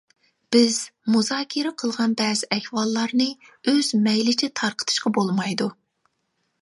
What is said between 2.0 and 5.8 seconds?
بەزى ئەھۋاللارنى ئۆز مەيلىچە تارقىتىشقا بولمايدۇ.